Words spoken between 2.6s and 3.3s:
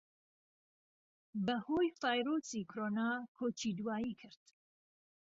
کۆرۆنا